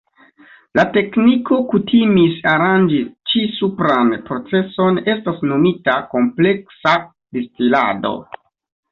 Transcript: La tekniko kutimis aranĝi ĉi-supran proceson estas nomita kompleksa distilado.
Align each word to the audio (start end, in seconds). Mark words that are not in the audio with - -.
La 0.77 0.83
tekniko 0.93 1.57
kutimis 1.73 2.37
aranĝi 2.53 3.01
ĉi-supran 3.33 4.09
proceson 4.29 4.97
estas 5.13 5.43
nomita 5.51 5.95
kompleksa 6.15 6.95
distilado. 7.39 8.15